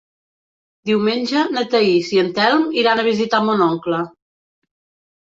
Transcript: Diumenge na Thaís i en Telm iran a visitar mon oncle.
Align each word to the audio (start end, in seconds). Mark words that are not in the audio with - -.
Diumenge 0.89 1.43
na 1.57 1.63
Thaís 1.73 2.09
i 2.15 2.21
en 2.21 2.31
Telm 2.37 2.63
iran 2.85 3.03
a 3.03 3.05
visitar 3.09 3.43
mon 3.51 3.63
oncle. 3.67 4.01